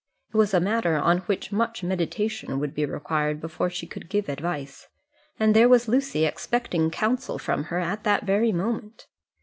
It 0.33 0.37
was 0.37 0.51
a 0.55 0.59
matter 0.59 0.95
on 0.97 1.19
which 1.27 1.51
much 1.51 1.83
meditation 1.83 2.59
would 2.59 2.73
be 2.73 2.87
required 2.87 3.39
before 3.39 3.69
she 3.69 3.85
could 3.85 4.09
give 4.09 4.29
advice, 4.29 4.87
and 5.39 5.55
there 5.55 5.69
was 5.69 5.87
Lucy 5.87 6.25
expecting 6.25 6.89
counsel 6.89 7.37
from 7.37 7.65
her 7.65 7.77
at 7.77 8.03
that 8.03 8.23
very 8.25 8.51
moment. 8.51 9.05